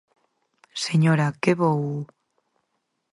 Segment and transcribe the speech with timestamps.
[0.85, 1.83] Señora, que vou...?